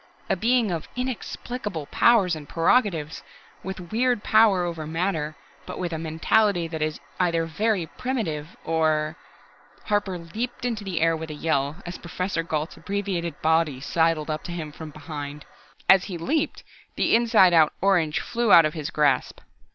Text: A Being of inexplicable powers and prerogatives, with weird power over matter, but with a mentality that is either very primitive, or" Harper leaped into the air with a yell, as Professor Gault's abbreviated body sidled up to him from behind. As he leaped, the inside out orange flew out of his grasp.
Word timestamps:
A 0.31 0.35
Being 0.35 0.71
of 0.71 0.87
inexplicable 0.95 1.85
powers 1.85 2.35
and 2.35 2.49
prerogatives, 2.49 3.21
with 3.61 3.91
weird 3.91 4.23
power 4.23 4.63
over 4.65 4.87
matter, 4.87 5.35
but 5.67 5.77
with 5.77 5.93
a 5.93 5.99
mentality 5.99 6.67
that 6.67 6.81
is 6.81 6.99
either 7.19 7.45
very 7.45 7.85
primitive, 7.85 8.57
or" 8.65 9.15
Harper 9.89 10.17
leaped 10.17 10.65
into 10.65 10.83
the 10.83 11.01
air 11.01 11.15
with 11.15 11.29
a 11.29 11.35
yell, 11.35 11.83
as 11.85 11.99
Professor 11.99 12.41
Gault's 12.41 12.77
abbreviated 12.77 13.39
body 13.43 13.79
sidled 13.79 14.31
up 14.31 14.41
to 14.45 14.51
him 14.51 14.71
from 14.71 14.89
behind. 14.89 15.45
As 15.87 16.05
he 16.05 16.17
leaped, 16.17 16.63
the 16.95 17.13
inside 17.15 17.53
out 17.53 17.71
orange 17.79 18.21
flew 18.21 18.51
out 18.51 18.65
of 18.65 18.73
his 18.73 18.89
grasp. 18.89 19.39